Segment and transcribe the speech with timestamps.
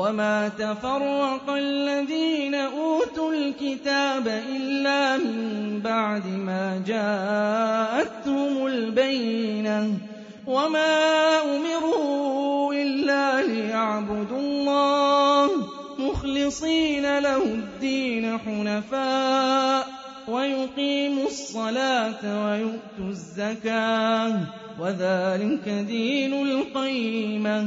[0.00, 9.92] وما تفرق الذين أوتوا الكتاب إلا من بعد ما جاءتهم البينة
[10.46, 10.96] وما
[11.56, 15.50] أمروا إلا ليعبدوا الله
[15.98, 19.86] مخلصين له الدين حنفاء
[20.28, 24.40] ويقيموا الصلاة ويؤتوا الزكاة
[24.80, 27.66] وذلك دين القيمة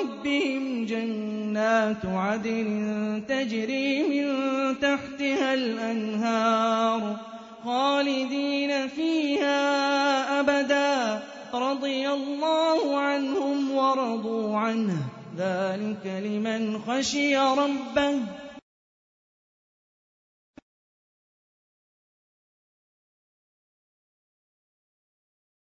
[0.00, 4.26] رَبِّهِمْ جَنَّاتُ عَدْنٍ تَجْرِي مِن
[4.80, 7.16] تَحْتِهَا الْأَنْهَارُ
[7.64, 9.60] خَالِدِينَ فِيهَا
[10.40, 11.22] أَبَدًا ۖ.
[11.54, 15.38] رَّضِيَ اللَّهُ عَنْهُمْ وَرَضُوا عَنْهُ ۚ.
[15.38, 18.49] ذَٰلِكَ لِمَنْ خَشِيَ رَبَّهُ.